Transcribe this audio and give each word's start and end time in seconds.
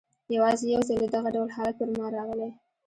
یوازي 0.35 0.65
یو 0.75 0.81
ځلې 0.89 1.07
دغه 1.15 1.29
ډول 1.35 1.49
حالت 1.55 1.75
پر 1.79 1.89
ما 1.97 2.05
راغلی. 2.15 2.49